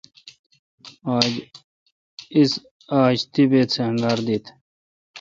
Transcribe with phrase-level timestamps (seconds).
[2.37, 2.51] اس
[3.01, 4.45] آج طیبیت سہ انگار دیت۔